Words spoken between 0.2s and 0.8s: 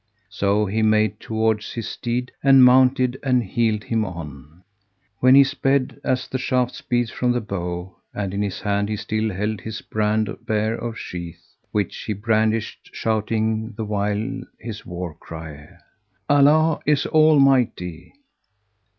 So